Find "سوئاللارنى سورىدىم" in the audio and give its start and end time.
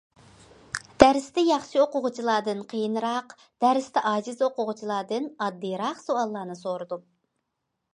6.09-7.11